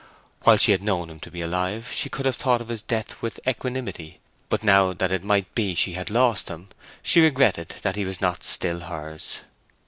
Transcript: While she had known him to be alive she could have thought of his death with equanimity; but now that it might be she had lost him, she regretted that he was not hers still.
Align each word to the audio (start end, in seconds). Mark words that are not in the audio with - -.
While 0.41 0.57
she 0.57 0.71
had 0.71 0.81
known 0.81 1.11
him 1.11 1.19
to 1.19 1.29
be 1.29 1.41
alive 1.41 1.91
she 1.93 2.09
could 2.09 2.25
have 2.25 2.35
thought 2.35 2.59
of 2.59 2.69
his 2.69 2.81
death 2.81 3.21
with 3.21 3.39
equanimity; 3.47 4.19
but 4.49 4.63
now 4.63 4.93
that 4.93 5.11
it 5.11 5.23
might 5.23 5.53
be 5.53 5.75
she 5.75 5.93
had 5.93 6.09
lost 6.09 6.49
him, 6.49 6.69
she 7.03 7.21
regretted 7.21 7.69
that 7.83 7.95
he 7.97 8.03
was 8.03 8.19
not 8.19 8.37
hers 8.37 8.45
still. 8.47 9.19